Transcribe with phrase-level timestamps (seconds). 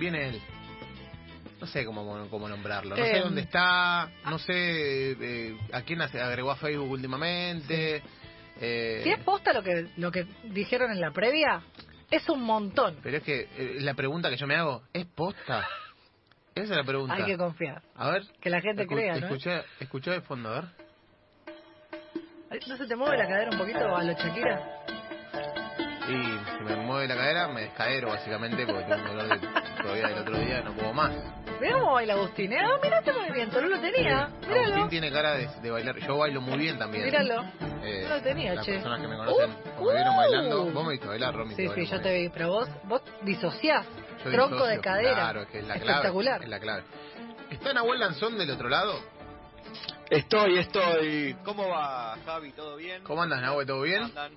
[0.00, 0.40] viene él.
[1.60, 2.96] No sé cómo, cómo nombrarlo.
[2.96, 4.10] No Eh, sé dónde está.
[4.24, 4.52] No sé
[5.12, 8.02] eh, a quién agregó a Facebook últimamente.
[8.60, 11.62] Eh, Si es posta lo que, lo que dijeron en la previa,
[12.10, 12.96] es un montón.
[13.02, 15.66] Pero es que eh, la pregunta que yo me hago, ¿es posta?
[16.54, 17.14] Esa es la pregunta.
[17.14, 17.82] Hay que confiar.
[17.94, 18.22] A ver.
[18.40, 19.26] Que la gente crea, ¿no?
[19.26, 20.64] Escuchá, escuchá de fondo, a ver.
[22.66, 24.79] ¿No se te mueve la cadera un poquito a lo Shakira?
[26.10, 29.48] Y si me mueve la cadera, me descadero básicamente porque tengo un dolor de,
[29.82, 31.12] todavía del otro día, no puedo más.
[31.60, 32.58] Mira cómo baila Agustín, ¿eh?
[32.60, 34.22] Ah, mira este movimiento, no lo tenía.
[34.24, 35.96] Agustín tiene cara de, de bailar.
[35.98, 37.04] Yo bailo muy bien también.
[37.04, 37.44] Míralo.
[37.82, 38.72] Eh, No lo tenía, las che.
[38.74, 40.16] personas que me conocen Uh, o me vieron uh.
[40.18, 40.64] bailando.
[40.66, 41.54] Vos me viste bailar, Romy.
[41.54, 43.86] Sí, sí, yo te vi, pero vos, vos disociás.
[44.24, 45.12] Yo Tronco disocio, de cadera.
[45.14, 45.90] Claro, es que es la clave.
[45.90, 46.42] Espectacular.
[46.42, 46.82] Es la clave.
[47.50, 49.00] ¿Está Nahuel Lanzón del otro lado?
[50.10, 51.36] Estoy, estoy.
[51.44, 52.52] ¿Cómo va, Javi?
[52.52, 53.02] ¿Todo bien?
[53.04, 53.66] ¿Cómo andas, Nahuel?
[53.66, 54.02] ¿Todo ¿Cómo bien?
[54.02, 54.32] andan?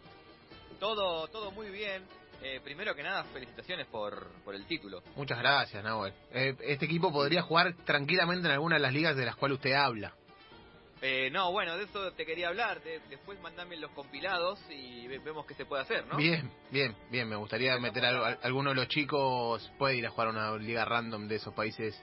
[0.79, 2.03] Todo, todo muy bien.
[2.41, 5.01] Eh, primero que nada, felicitaciones por, por el título.
[5.15, 6.13] Muchas gracias, Nahuel.
[6.31, 9.73] Eh, este equipo podría jugar tranquilamente en alguna de las ligas de las cuales usted
[9.73, 10.13] habla.
[11.01, 12.81] Eh, no, bueno, de eso te quería hablar.
[12.81, 16.17] De- después mandame los compilados y ve- vemos qué se puede hacer, ¿no?
[16.17, 17.27] Bien, bien, bien.
[17.29, 19.69] Me gustaría meter a, a- alguno de los chicos.
[19.77, 22.01] Puede ir a jugar a una liga random de esos países.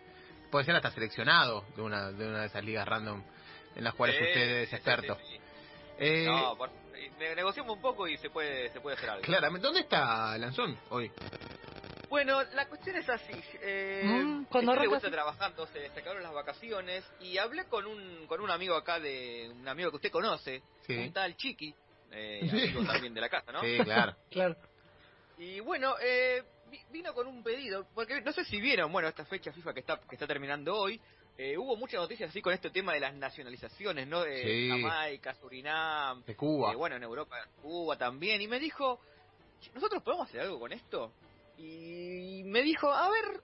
[0.50, 3.22] Puede ser hasta seleccionado de una de, una de esas ligas random
[3.76, 5.16] en las cuales usted es experto.
[5.16, 5.40] sí, sí.
[5.98, 6.70] Eh, No, por-
[7.18, 9.22] negociamos un poco y se puede, se puede hacer algo.
[9.24, 11.10] Claramente, ¿dónde está Lanzón hoy?
[12.08, 13.32] Bueno, la cuestión es así.
[13.62, 18.50] Eh, Mm, cuando vuelta trabajando, se, acabaron las vacaciones y hablé con un, con un
[18.50, 20.96] amigo acá, de un amigo que usted conoce, Sí.
[20.96, 21.72] un tal Chiqui,
[22.10, 22.62] eh, Sí.
[22.64, 23.60] amigo también de la casa, ¿no?
[23.60, 24.16] Sí, claro.
[24.30, 24.56] Claro.
[25.38, 29.24] Y bueno, eh, vi- vino con un pedido, porque no sé si vieron, bueno, esta
[29.24, 31.00] fecha FIFA que está, que está terminando hoy,
[31.42, 34.20] eh, hubo muchas noticias así con este tema de las nacionalizaciones, ¿no?
[34.22, 34.68] De Sí.
[34.68, 36.72] Jamaica, Surinam, De Cuba.
[36.72, 39.00] eh, bueno, en Europa, Cuba también, y me dijo,
[39.60, 41.12] "Che, ¿nosotros podemos hacer algo con esto?
[41.56, 43.42] Y me dijo, a ver,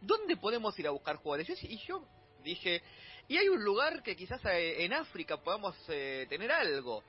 [0.00, 1.62] ¿dónde podemos ir a buscar jugadores?
[1.64, 2.04] Y yo
[2.42, 2.82] dije,
[3.28, 7.02] y hay un lugar que quizás eh, en África podamos eh, tener algo.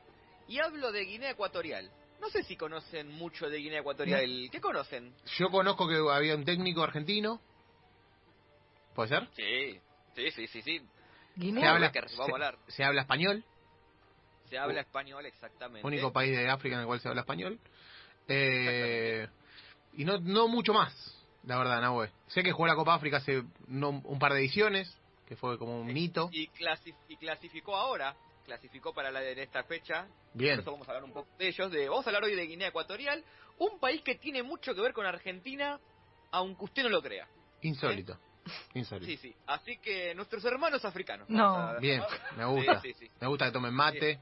[0.47, 1.89] Y hablo de Guinea Ecuatorial.
[2.19, 4.49] No sé si conocen mucho de Guinea Ecuatorial.
[4.51, 5.13] ¿Qué conocen?
[5.37, 7.39] Yo conozco que había un técnico argentino.
[8.95, 9.27] ¿Puede ser?
[9.35, 9.79] Sí,
[10.17, 10.79] sí, sí, sí, sí.
[10.79, 10.85] Se
[11.39, 11.71] Guinea.
[11.71, 12.57] habla, se- a hablar.
[12.67, 13.43] se habla español.
[14.49, 15.85] Se habla español exactamente.
[15.85, 17.59] Único país de África en el cual se habla español.
[18.27, 19.27] Eh,
[19.93, 20.93] y no, no mucho más,
[21.43, 22.11] la verdad, Nahue.
[22.27, 24.93] Sé que jugó la Copa África hace no- un par de ediciones,
[25.27, 26.29] que fue como un hito.
[26.31, 30.07] Y, clasif- y clasificó ahora, clasificó para la de esta fecha.
[30.07, 31.71] Por Bien, eso vamos a hablar un poco de ellos.
[31.71, 33.23] De, vamos a hablar hoy de Guinea Ecuatorial,
[33.59, 35.79] un país que tiene mucho que ver con Argentina,
[36.31, 37.27] aunque usted no lo crea.
[37.61, 38.17] insólito.
[39.05, 39.35] Sí, sí.
[39.45, 41.29] Así que nuestros hermanos africanos.
[41.29, 41.55] No.
[41.55, 42.01] a- Bien,
[42.35, 42.81] me gusta.
[42.81, 43.11] Sí, sí, sí.
[43.19, 44.19] Me gusta que tomen mate.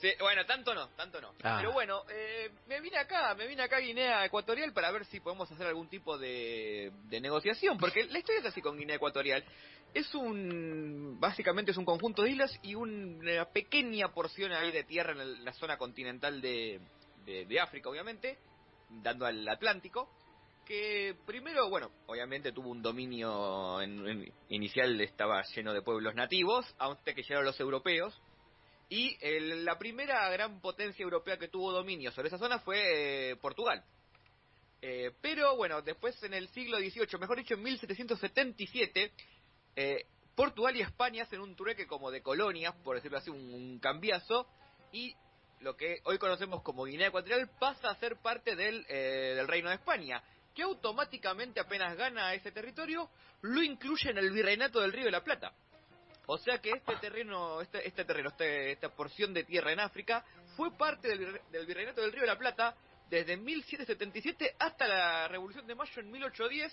[0.00, 1.34] Sí, bueno, tanto no, tanto no.
[1.42, 1.58] Ah.
[1.60, 5.20] Pero bueno, eh, me vine acá, me vine acá a Guinea Ecuatorial para ver si
[5.20, 9.44] podemos hacer algún tipo de, de negociación, porque la historia es así con Guinea Ecuatorial.
[9.92, 15.12] Es un, básicamente es un conjunto de islas y una pequeña porción ahí de tierra
[15.12, 16.80] en el- la zona continental de,
[17.26, 18.38] de, de África, obviamente,
[18.88, 20.08] dando al Atlántico,
[20.70, 26.64] que primero, bueno, obviamente tuvo un dominio en- en- inicial, estaba lleno de pueblos nativos,
[26.78, 28.16] hasta que llegaron los europeos,
[28.88, 33.36] y el- la primera gran potencia europea que tuvo dominio sobre esa zona fue eh,
[33.38, 33.82] Portugal.
[34.80, 39.12] Eh, pero bueno, después en el siglo XVIII, mejor dicho en 1777,
[39.74, 40.04] eh,
[40.36, 44.46] Portugal y España hacen un trueque como de colonias, por decirlo así, un, cambiazo,
[44.92, 45.16] y
[45.62, 49.68] lo que hoy conocemos como Guinea Ecuatorial pasa a ser parte del, eh, del Reino
[49.68, 50.22] de España,
[50.54, 53.08] que automáticamente apenas gana ese territorio,
[53.42, 55.52] lo incluye en el Virreinato del Río de la Plata.
[56.26, 60.24] O sea que este terreno, este, este terreno, este- esta porción de tierra en África
[60.56, 62.74] fue parte del, del Virreinato del Río de la Plata
[63.08, 66.72] desde 1777 hasta la Revolución de Mayo en 1810,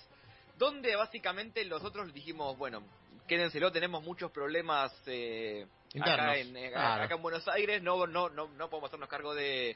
[0.58, 2.84] donde básicamente nosotros dijimos, bueno,
[3.28, 5.66] quédenselo, tenemos muchos problemas eh,
[6.00, 7.04] acá, en, eh, claro.
[7.04, 9.76] acá en Buenos Aires, no, no, no, no podemos hacernos cargo de,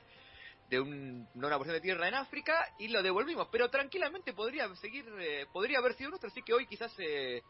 [0.71, 4.73] de un, no una porción de tierra en África y lo devolvimos, pero tranquilamente podría
[4.77, 6.91] seguir, eh, podría haber sido nuestro, así que hoy quizás...
[6.97, 7.43] eh,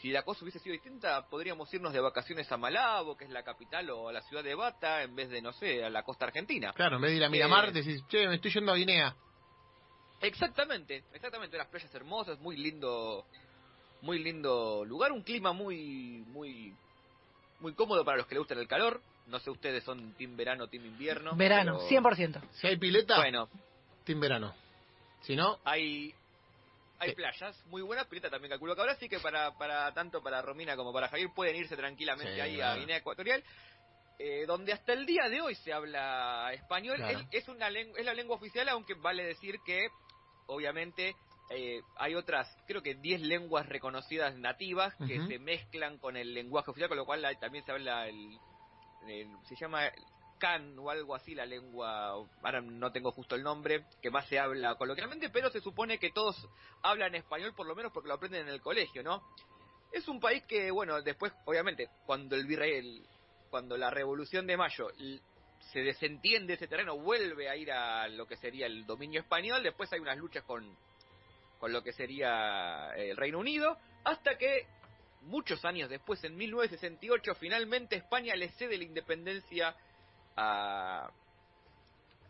[0.00, 3.42] si la cosa hubiese sido distinta, podríamos irnos de vacaciones a Malabo, que es la
[3.42, 6.24] capital, o a la ciudad de Bata, en vez de, no sé, a la costa
[6.24, 6.72] argentina.
[6.72, 9.16] Claro, en vez de ir a Miramar, Eh, decís, che, me estoy yendo a Guinea.
[10.20, 13.26] Exactamente, exactamente, las playas hermosas, muy lindo,
[14.02, 16.72] muy lindo lugar, un clima muy, muy,
[17.58, 19.00] muy cómodo para los que le gustan el calor.
[19.28, 21.36] No sé, ustedes son team verano, team invierno.
[21.36, 22.40] Verano, pero- 100%.
[22.52, 23.48] Si hay pileta, Bueno,
[24.04, 24.54] team verano.
[25.22, 26.14] Si no, hay
[27.00, 27.14] hay Sí.
[27.16, 30.74] playas muy buenas, Pileta también calculo que ahora sí que para, para tanto para Romina
[30.76, 32.72] como para Javier pueden irse tranquilamente Sí, ahí claro.
[32.72, 33.44] a Guinea Ecuatorial,
[34.18, 36.96] eh, donde hasta el día de hoy se habla español.
[36.96, 37.20] Claro.
[37.30, 39.88] Es, es una es la lengua oficial, aunque vale decir que
[40.46, 41.14] obviamente
[41.50, 46.70] eh, hay otras, creo que 10 lenguas reconocidas nativas que se mezclan con el lenguaje
[46.70, 48.36] oficial, con lo cual también se habla el,
[49.06, 49.90] el- se llama
[50.38, 52.10] Can o algo así, la lengua,
[52.42, 56.10] ahora no tengo justo el nombre, que más se habla coloquialmente, pero se supone que
[56.10, 56.36] todos
[56.82, 59.22] hablan español por lo menos porque lo aprenden en el colegio, ¿no?
[59.92, 63.06] Es un país que, bueno, después, obviamente, cuando el virrey, el-
[63.50, 64.88] cuando la Revolución de Mayo
[65.72, 69.92] se desentiende ese terreno, vuelve a ir a lo que sería el dominio español, después
[69.92, 70.76] hay unas luchas con,
[71.58, 74.66] con lo que sería el Reino Unido, hasta que
[75.22, 79.74] muchos años después, en 1968, finalmente España le cede la independencia
[80.36, 81.10] a,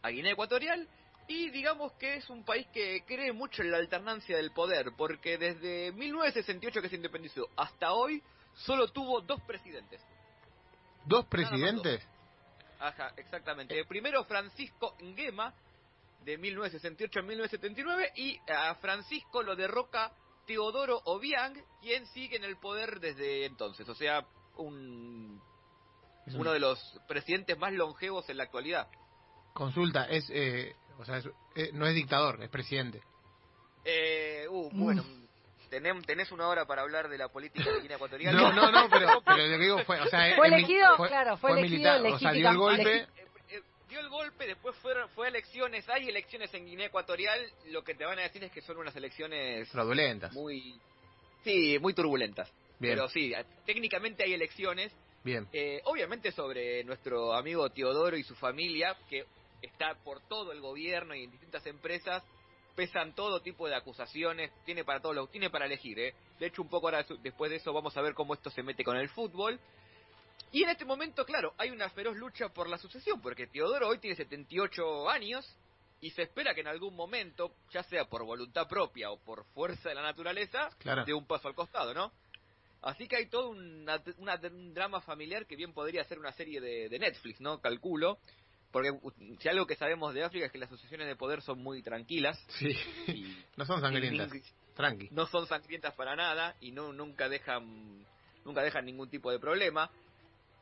[0.02, 0.88] a Guinea Ecuatorial
[1.28, 5.36] y digamos que es un país que cree mucho en la alternancia del poder, porque
[5.36, 8.22] desde 1968 que se independizó hasta hoy
[8.54, 10.00] solo tuvo dos presidentes.
[11.04, 12.06] ¿Dos presidentes?
[12.80, 13.84] Ajá, exactamente.
[13.84, 15.52] Primero Francisco Nguema,
[16.24, 20.12] de 1968 a 1979, y a Francisco lo derroca
[20.48, 23.86] Teodoro Obiang, quien sigue en el poder desde entonces.
[23.88, 25.40] O sea, un,
[26.34, 28.88] uno de los presidentes más longevos en la actualidad.
[29.52, 33.02] Consulta, es, eh, o sea, es- eh, no es dictador, es presidente.
[33.84, 35.04] Eh, uh, bueno,
[35.70, 38.34] tenem- tenés una hora para hablar de la política de Guinea Ecuatorial.
[38.36, 41.52] No, no, no, pero, pero lo que digo fue, o sea, Fue elegido, claro, fue
[41.52, 43.06] elegido militar, o sea, dio el golpe,
[43.88, 47.40] dio el golpe, después fueron, fue a elecciones, hay elecciones en Guinea Ecuatorial,
[47.70, 50.32] lo que te van a decir es que son unas elecciones fraudulentas.
[50.32, 50.78] muy
[51.44, 53.32] sí muy turbulentas Bien, pero sí
[53.64, 54.92] técnicamente hay elecciones
[55.24, 55.48] bien.
[55.52, 59.24] eh, obviamente sobre nuestro amigo Teodoro y su familia que
[59.62, 62.22] está por todo el gobierno y en distintas empresas
[62.76, 66.14] pesan todo tipo de acusaciones tiene para todo lo tiene para elegir ¿eh?
[66.38, 68.84] de hecho un poco ahora después de eso vamos a ver cómo esto se mete
[68.84, 69.58] con el fútbol
[70.52, 73.98] y en este momento claro hay una feroz lucha por la sucesión porque Teodoro hoy
[73.98, 75.44] tiene 78 años
[76.00, 79.88] y se espera que en algún momento, ya sea por voluntad propia o por fuerza
[79.88, 81.04] de la naturaleza, Claro.
[81.04, 82.12] dé un paso al costado, ¿no?
[82.82, 86.60] Así que hay todo una- una- un drama familiar que bien podría ser una serie
[86.60, 87.60] de, de Netflix, ¿no?
[87.60, 88.18] Calculo.
[88.70, 88.90] Porque
[89.40, 92.38] si algo que sabemos de África es que las asociaciones de poder son muy tranquilas
[92.60, 92.68] Sí,
[93.08, 94.30] y, no son sangrientas,
[94.76, 95.08] tranqui.
[95.10, 98.06] no son sangrientas para nada y no nunca dejan
[98.44, 99.90] nunca dejan ningún tipo de problema.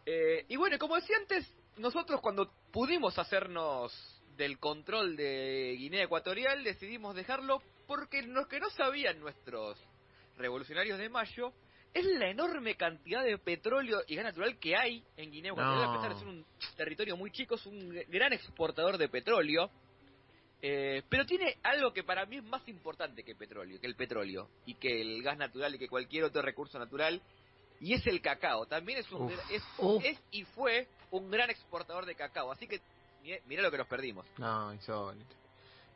[0.06, 3.92] Eh, y bueno, como decía antes, nosotros cuando pudimos hacernos
[4.36, 9.78] del control de Guinea Ecuatorial decidimos dejarlo porque lo que no sabían nuestros
[10.36, 11.52] revolucionarios de Mayo
[11.92, 15.92] es la enorme cantidad de petróleo y gas natural que hay en Guinea Ecuatorial, No.
[15.92, 19.70] a pesar de ser un territorio muy chico, es un gran exportador de petróleo.
[20.62, 24.48] Eh, pero tiene algo que para mí es más importante que petróleo, que el petróleo
[24.64, 27.20] y que el gas natural y que cualquier otro recurso natural
[27.80, 28.66] y es el cacao.
[28.66, 29.50] También es un Uf.
[29.50, 30.04] es, Uf.
[30.04, 32.50] es y fue un gran exportador de cacao.
[32.52, 32.80] Así que
[33.46, 34.26] mira, lo que nos perdimos.
[34.38, 35.34] No, insólito.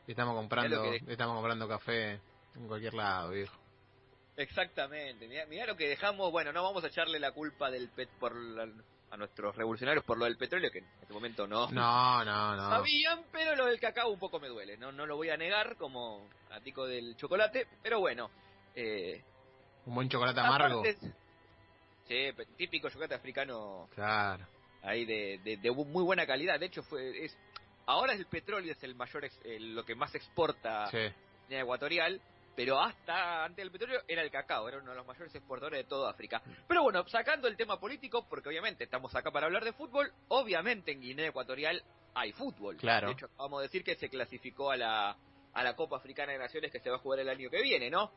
[0.06, 2.21] Estamos comprando, Mirá estamos comprando café
[2.56, 3.56] en cualquier lado, viejo.
[4.37, 5.29] Exactamente.
[5.29, 6.31] Mira, mira lo que dejamos.
[6.32, 8.69] Bueno, no vamos a echarle la culpa del pet por la-
[9.12, 11.69] a nuestros revolucionarios por lo del petróleo que en este momento no.
[11.73, 12.71] No, no, no.
[12.71, 14.77] Sabían, pero lo del cacao un poco me duele.
[14.77, 18.31] No, no lo voy a negar como atico del chocolate, pero bueno.
[18.75, 19.21] Eh,
[19.87, 20.81] Un buen chocolate amargo.
[20.81, 21.12] aparte-
[22.10, 24.44] Sí, típico chocolate africano Claro.
[24.82, 26.58] ahí de, de, muy buena calidad.
[26.58, 27.38] De hecho, fue es
[27.86, 30.98] ahora el petróleo es el mayor ex- el- lo que más exporta Sí.
[31.48, 32.20] Guinea Ecuatorial,
[32.56, 35.88] pero hasta antes del petróleo era el cacao, era uno de los mayores exportadores de
[35.88, 36.43] toda África.
[36.67, 40.90] Pero bueno, sacando el tema político, porque obviamente estamos acá para hablar de fútbol, obviamente
[40.90, 41.81] en Guinea Ecuatorial
[42.14, 42.76] hay fútbol.
[42.76, 43.06] Claro.
[43.06, 45.17] De hecho, vamos a decir que se clasificó a la,
[45.52, 47.88] a la Copa Africana de Naciones que se va a jugar el año que viene,
[47.88, 48.10] ¿no?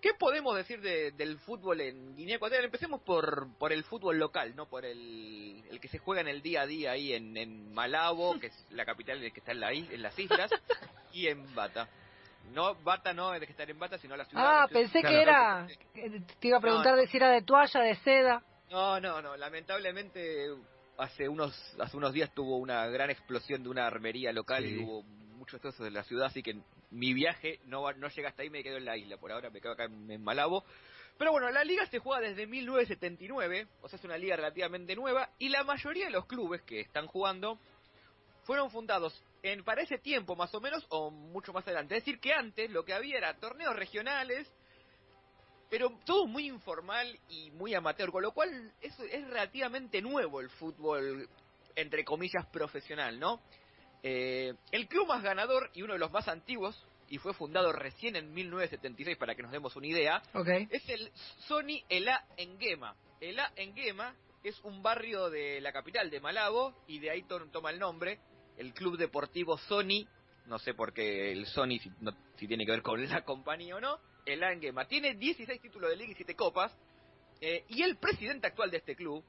[0.00, 2.66] ¿Qué podemos decir de- del fútbol en Guinea Ecuatorial?
[2.66, 4.66] Empecemos por, por el fútbol local, ¿no?
[4.68, 8.38] Por el, el que se juega en el día a día ahí en, en Malabo,
[8.40, 10.50] que es la capital que está en, la, is- en las islas,
[11.12, 11.88] y en Bata.
[12.52, 14.44] No, Bata no es de que estar en Bata, sino la ciudad.
[14.46, 15.16] Ah, la ciudad- pensé Claro.
[15.16, 15.66] que era.
[15.94, 18.42] que Te iba a preguntar No, de si era de toalla, de seda.
[18.70, 19.36] No, no, no.
[19.36, 20.48] Lamentablemente,
[20.98, 24.70] hace unos hace unos días tuvo una gran explosión de una armería local Sí.
[24.70, 25.04] y hubo
[25.46, 26.56] muchos destrozos de la ciudad, así que
[26.90, 29.16] mi viaje no no llega hasta ahí, me quedo en la isla.
[29.16, 30.64] Por ahora me quedo acá en, en Malabo.
[31.16, 35.30] Pero bueno, la liga se juega desde 1979, o sea, es una liga relativamente nueva,
[35.38, 37.60] y la mayoría de los clubes que están jugando
[38.42, 41.96] fueron fundados en para ese tiempo más o menos o mucho más adelante.
[41.96, 44.50] Es decir, que antes lo que había era torneos regionales,
[45.70, 50.50] pero todo muy informal y muy amateur, con lo cual es, es relativamente nuevo el
[50.50, 51.28] fútbol,
[51.76, 53.40] entre comillas, profesional, ¿no?
[54.08, 58.14] Eh, el club más ganador y uno de los más antiguos, y fue fundado recién
[58.14, 60.22] en 1976 para que nos demos una idea,
[60.70, 61.10] es el
[61.48, 62.94] Sony Ela Engema.
[63.20, 67.70] Ela Engema es un barrio de la capital de Malabo y de ahí to- toma
[67.70, 68.20] el nombre.
[68.56, 70.06] El Club Deportivo Sony
[70.46, 73.74] no sé por qué el Sony, si, no- si tiene que ver con la compañía
[73.74, 76.72] o no, el Angema tiene 16 títulos de liga y 7 copas,
[77.40, 79.24] eh, y el presidente actual de este club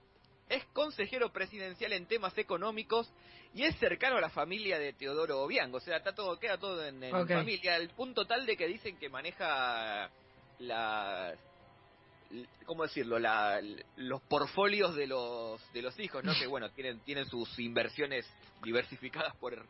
[0.50, 3.12] es consejero presidencial en temas económicos
[3.54, 6.86] y es cercano a la familia de Teodoro Obiang, o sea, está todo, queda todo
[6.86, 10.10] en, en familia, al punto tal de que dicen que maneja
[10.60, 11.36] la
[12.66, 13.62] cómo decirlo la,
[13.96, 18.26] los portfolios de los de los hijos no que bueno tienen tienen sus inversiones
[18.64, 19.66] diversificadas por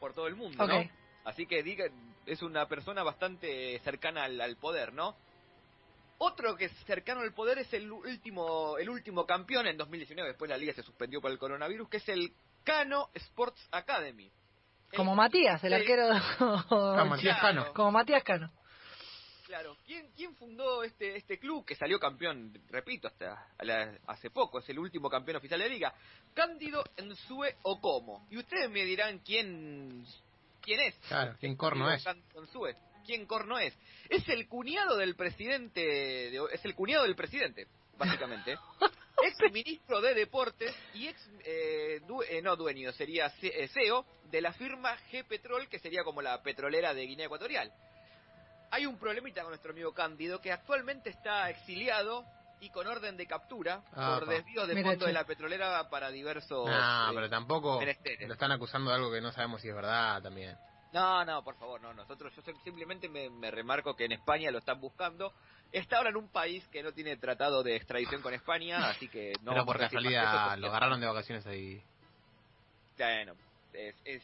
[0.00, 0.82] por todo el mundo no
[1.24, 1.84] así que diga
[2.26, 5.16] es una persona bastante cercana al, al poder no
[6.24, 10.48] otro que es cercano al poder es el último el último campeón en 2019 después
[10.48, 12.32] la liga se suspendió por el coronavirus que es el
[12.64, 14.30] Cano Sports Academy
[14.92, 16.08] El- Como Matías, el arquero.
[16.10, 17.40] Ah, Matías.
[17.40, 17.72] Cano.
[17.74, 18.50] Como Matías Cano.
[19.46, 24.60] Claro, ¿quién, quién fundó este este club que salió campeón, repito, hasta la- hace poco,
[24.60, 25.94] es el último campeón oficial de la liga?
[26.34, 28.26] Cándido Ensue Okomo.
[28.30, 30.06] Y ustedes me dirán quién
[30.62, 30.94] quién es.
[31.08, 32.02] Claro, ¿quién corno es?
[32.04, 32.76] Cándido Ensue.
[33.04, 33.74] ¿Quién corno es?
[34.08, 37.66] Es el cuñado del presidente, de- es el cuñado del presidente,
[37.96, 38.56] básicamente.
[39.24, 44.04] ex ministro de Deportes y ex, eh, due- eh, no dueño, sería C- eh, CEO
[44.30, 47.72] de la firma G Petrol, que sería como la petrolera de Guinea Ecuatorial.
[48.70, 52.24] Hay un problemita con nuestro amigo Cándido, que actualmente está exiliado
[52.60, 54.32] y con orden de captura Ah, por pa.
[54.34, 56.66] desvíos de fondo de la petrolera para diversos...
[56.68, 57.80] No, eh, pero tampoco
[58.26, 60.56] lo están acusando de algo que no sabemos si es verdad también.
[60.92, 61.94] No, no, por favor, no.
[61.94, 65.32] Nosotros, yo simplemente me, me remarco que en España lo están buscando.
[65.72, 69.32] Está ahora en un país que no tiene tratado de extradición con España, así que
[69.42, 69.52] no.
[69.52, 71.82] pero por casualidad porque- lo agarraron de vacaciones ahí.
[72.98, 73.34] Bueno,
[73.72, 74.22] es, es,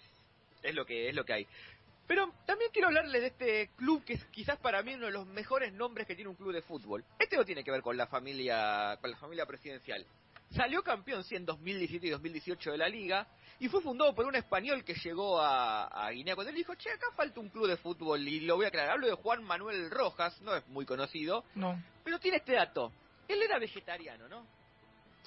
[0.63, 1.47] es lo que es lo que hay.
[2.07, 5.27] Pero también quiero hablarles de este club que es quizás para mí uno de los
[5.27, 7.05] mejores nombres que tiene un club de fútbol.
[7.19, 10.07] Este no tiene que ver con la familia, con la familia presidencial.
[10.51, 13.27] Salió campeón sí en 2017 y 2018 de la liga
[13.61, 16.91] y fue fundado por un español que llegó a, a Guinea Ecuatorial y dijo, che,
[16.91, 18.93] acá falta un club de fútbol y lo voy a aclarar.
[18.93, 21.81] Hablo de Juan Manuel Rojas, no es muy conocido, No.
[22.05, 22.93] pero tiene este dato.
[23.27, 24.47] Él era vegetariano, ¿no?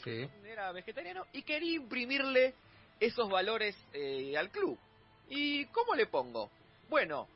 [0.03, 0.27] Sí.
[0.45, 2.55] era vegetariano y quería imprimirle
[2.99, 4.77] esos valores eh, al club.
[5.29, 6.49] ¿Y cómo le pongo?
[6.89, 7.27] Bueno,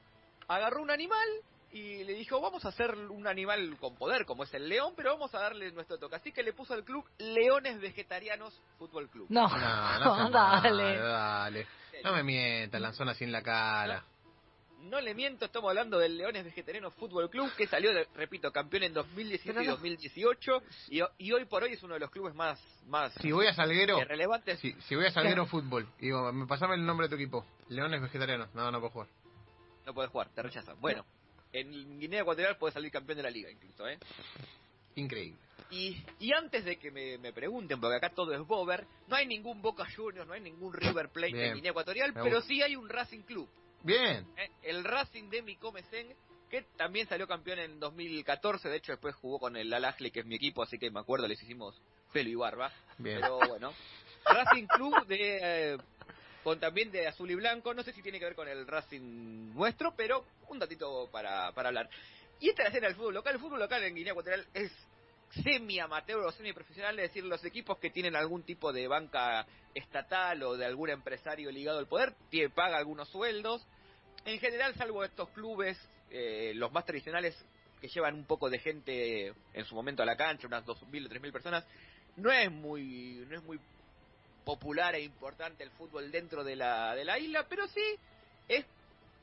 [0.48, 1.28] agarró un animal
[1.76, 5.12] y le dijo, vamos a hacer un animal con poder, como es el león, pero
[5.12, 6.16] vamos a darle nuestro toque.
[6.16, 9.28] Así que le puso al club Leones Vegetarianos Fútbol Club.
[9.30, 9.48] No.
[9.50, 10.98] No, no dale.
[10.98, 11.68] dale.
[12.02, 14.06] No me mientas, lanzón así en la cara.
[14.84, 18.84] No le miento, estamos hablando del Leones Vegetarianos Fútbol Club, que salió, de- repito, campeón
[18.84, 19.72] en 2017 Pero y no.
[19.74, 23.48] 2018, y, y hoy por hoy es uno de los clubes más, más Si voy
[23.48, 24.60] a Salguero, relevantes.
[24.60, 27.46] si, si voy a Salguero Fútbol, y digo, me pasame el nombre de tu equipo.
[27.68, 28.54] Leones Vegetarianos.
[28.54, 29.08] No, no puedo jugar.
[29.88, 30.80] No puedes jugar, te rechazan.
[30.80, 31.04] Bueno,
[31.60, 33.98] en Guinea Ecuatorial puedes salir campeón de la liga incluso, ¿eh?
[34.96, 35.38] Increíble.
[35.72, 39.26] Y, y antes de que me, me pregunten, porque acá todo es Bober, no hay
[39.26, 41.48] ningún Boca Juniors, no hay ningún River Plate Bien.
[41.48, 43.50] en Guinea Ecuatorial, pero sí hay un Racing Club.
[43.84, 44.26] Bien.
[44.38, 44.50] ¿eh?
[44.64, 46.16] El Racing de Micomesen,
[46.50, 50.26] que también salió campeón en 2014, de hecho después jugó con el Al que es
[50.26, 51.82] mi equipo, así que me acuerdo, les hicimos
[52.14, 52.72] pelo y barba.
[52.98, 53.20] Bien.
[53.20, 53.74] Pero bueno,
[54.26, 55.74] Racing Club de...
[55.74, 55.78] eh,
[56.46, 59.56] con también de azul y blanco, no sé si tiene que ver con el Racing
[59.56, 61.90] nuestro, pero un datito para, para hablar.
[62.40, 63.34] Y esta es la escena del fútbol local.
[63.34, 64.72] El fútbol local en Guinea Ecuatorial es
[65.44, 70.56] semi-amateur o semi-profesional, es decir, los equipos que tienen algún tipo de banca estatal o
[70.56, 72.14] de algún empresario ligado al poder,
[72.54, 73.66] paga algunos sueldos.
[74.24, 75.80] En general, salvo estos clubes,
[76.12, 77.36] eh, los más tradicionales,
[77.82, 81.10] que llevan un poco de gente en su momento a la cancha, unas 2.000 o
[81.10, 81.66] 3.000 personas,
[82.18, 83.60] no es muy no es muy
[84.46, 87.84] popular e importante el fútbol dentro de la, de la isla, pero sí
[88.48, 88.66] es,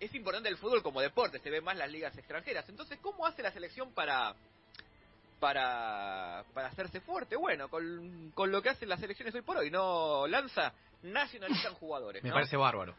[0.00, 2.68] es importante el fútbol como deporte, se ve más las ligas extranjeras.
[2.68, 4.34] Entonces, ¿cómo hace la selección para
[5.40, 7.36] para, para hacerse fuerte?
[7.36, 12.22] Bueno, con, con lo que hacen las selecciones hoy por hoy, no lanza, nacionalizan jugadores.
[12.22, 12.94] Me parece bárbaro.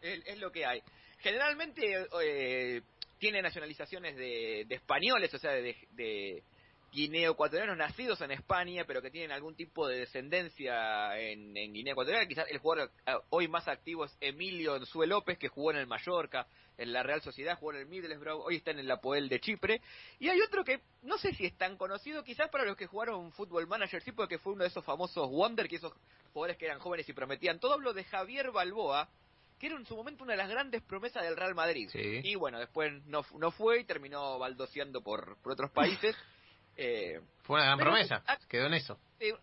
[0.00, 0.82] es, es lo que hay.
[1.18, 2.82] Generalmente eh,
[3.18, 6.42] tiene nacionalizaciones de, de españoles, o sea, de, de
[6.92, 11.92] guineo ecuatorianos nacidos en España, pero que tienen algún tipo de descendencia en, en Guinea
[11.92, 12.26] Ecuatorial.
[12.26, 15.86] Quizás el jugador eh, hoy más activo es Emilio Enzue López, que jugó en el
[15.86, 19.40] Mallorca, en la Real Sociedad, jugó en el Middlesbrough, hoy está en el Apoel de
[19.40, 19.80] Chipre.
[20.18, 23.32] Y hay otro que no sé si es tan conocido, quizás para los que jugaron
[23.32, 25.92] Fútbol Manager, sí, porque fue uno de esos famosos Wonder, que esos
[26.32, 27.60] jugadores que eran jóvenes y prometían.
[27.60, 29.08] Todo hablo de Javier Balboa,
[29.58, 31.88] que era en su momento una de las grandes promesas del Real Madrid.
[31.92, 32.20] Sí.
[32.24, 36.16] Y bueno, después no, no fue y terminó baldoseando por, por otros países.
[36.76, 38.22] Eh, Fue una gran Pero- promesa.
[38.26, 38.98] ah- Quedó en eso.
[39.18, 39.34] eh,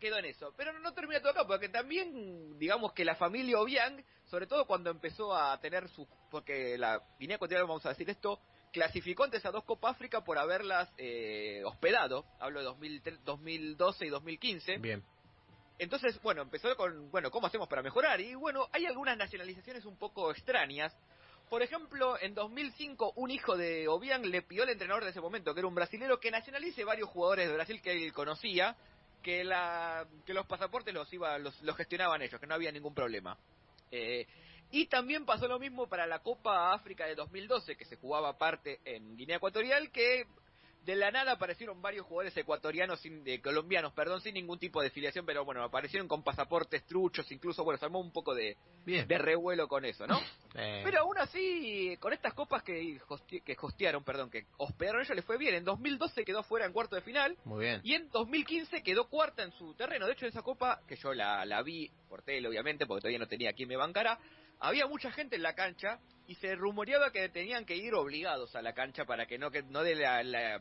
[0.00, 0.52] quedó en eso.
[0.56, 4.66] Pero no, no termina todo acá, porque también, digamos que la familia Obiang, sobre todo
[4.66, 6.06] cuando empezó a tener su...
[6.30, 8.40] Porque la Guinea Ecuatorial, vamos a decir esto,
[8.72, 12.24] clasificó antes a dos Copa África por haberlas eh, hospedado.
[12.40, 14.78] Hablo de 2003 2012 y 2015.
[14.78, 15.02] Bien.
[15.78, 18.20] Entonces, bueno, empezó con, bueno, ¿cómo hacemos para mejorar?
[18.20, 20.94] Y bueno, hay algunas nacionalizaciones un poco extrañas.
[21.48, 25.54] Por ejemplo, en 2005, un hijo de Obiang le pidió al entrenador de ese momento,
[25.54, 28.76] que era un brasilero, que nacionalice varios jugadores de Brasil que él conocía,
[29.22, 32.94] que, la, que los pasaportes los, iba, los, los gestionaban ellos, que no había ningún
[32.94, 33.38] problema.
[33.92, 34.26] Eh,
[34.72, 38.80] y también pasó lo mismo para la Copa África de 2012, que se jugaba parte
[38.84, 40.26] en Guinea Ecuatorial, que
[40.86, 44.90] de la nada aparecieron varios jugadores ecuatorianos, sin, de, colombianos, perdón, sin ningún tipo de
[44.90, 49.06] filiación, pero bueno, aparecieron con pasaportes truchos, incluso, bueno, se armó un poco de, Bien.
[49.08, 50.18] de revuelo con eso, ¿no?
[50.58, 55.14] Eh, Pero aún así, con estas copas que, hosti- que hostearon, perdón, que hospedaron ellos,
[55.14, 55.54] les fue bien.
[55.54, 57.82] En 2012 quedó fuera en cuarto de final Muy bien.
[57.84, 60.06] y en 2015 quedó cuarta en su terreno.
[60.06, 63.26] De hecho, esa copa, que yo la, la vi por tele, obviamente, porque todavía no
[63.28, 64.18] tenía quien me bancara,
[64.58, 68.62] había mucha gente en la cancha y se rumoreaba que tenían que ir obligados a
[68.62, 70.60] la cancha para que no, que no dé la, la,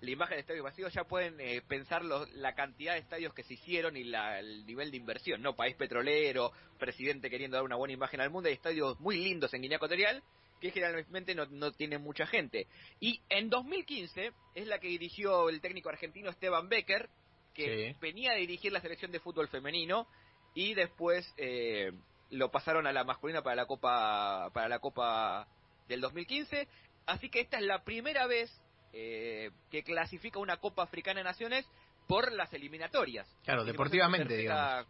[0.00, 0.88] la imagen de estadio vacío.
[0.88, 4.64] Ya pueden eh, pensar los- la cantidad de estadios que se hicieron y la- el
[4.66, 5.42] nivel de inversión.
[5.42, 8.48] No, país petrolero, presidente queriendo dar una buena imagen al mundo.
[8.48, 10.22] Hay estadios muy lindos en Guinea Ecuatorial
[10.60, 12.66] que generalmente no, no tienen mucha gente.
[13.00, 17.10] Y en 2015 es la que dirigió el técnico argentino Esteban Becker,
[17.52, 17.98] que Sí.
[18.00, 20.06] venía a dirigir la selección de fútbol femenino
[20.54, 21.92] y después eh,
[22.30, 25.46] lo pasaron a la masculina para la Copa para la Copa
[25.88, 26.68] del 2015.
[27.06, 28.50] Así que esta es la primera vez
[28.92, 31.66] eh, que clasifica una Copa Africana de Naciones
[32.06, 33.28] por las eliminatorias.
[33.44, 34.86] Claro, Así deportivamente, tercera-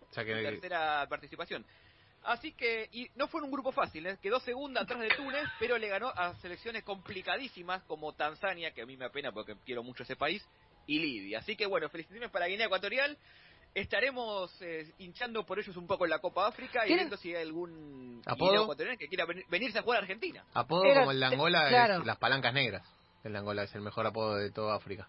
[0.00, 1.64] O sea su que, tercera participación.
[2.24, 4.18] Así que, y no fue un grupo fácil, ¿eh?
[4.20, 8.86] quedó segunda atrás de Túnez, pero le ganó a selecciones complicadísimas como Tanzania, que a
[8.86, 10.44] mí me apena porque quiero mucho ese país,
[10.86, 11.38] y Libia.
[11.38, 13.16] Así que bueno, felicitaciones para Guinea Ecuatorial.
[13.74, 17.34] Estaremos eh, hinchando por ellos un poco en la Copa África y ¿Tienen- viendo si
[17.34, 20.44] hay algún ecuatoriano que quiera ven- venirse a jugar a Argentina.
[20.54, 21.98] apodo Era- como el de Angola claro.
[22.00, 22.82] es las palancas negras.
[23.24, 25.08] El de Angola es el mejor apodo de toda África.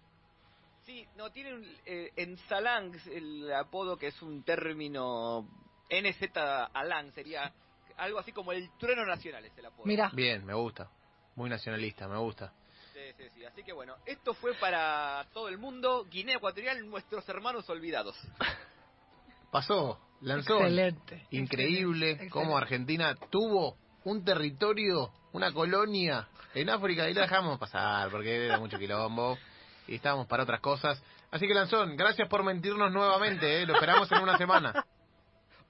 [0.84, 5.48] Sí, no, tienen eh, en Salang el apodo que es un término
[5.88, 6.36] NZ
[6.72, 7.52] Alang, sería
[7.96, 9.86] algo así como el trueno nacional es el apodo.
[9.86, 10.90] Mira, Bien, me gusta.
[11.36, 12.52] Muy nacionalista, me gusta.
[13.00, 13.44] Sí, sí, sí.
[13.44, 16.04] Así que bueno, esto fue para todo el mundo.
[16.10, 18.16] Guinea Ecuatorial, nuestros hermanos olvidados.
[19.50, 20.58] Pasó, lanzó.
[20.58, 21.26] excelente.
[21.30, 22.94] Increíble excelente, cómo excelente.
[22.96, 28.78] Argentina tuvo un territorio, una colonia en África y la dejamos pasar porque era mucho
[28.78, 29.38] quilombo
[29.86, 31.02] y estábamos para otras cosas.
[31.30, 33.66] Así que Lanzón, gracias por mentirnos nuevamente, ¿eh?
[33.66, 34.84] lo esperamos en una semana.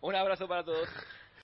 [0.00, 0.88] Un abrazo para todos.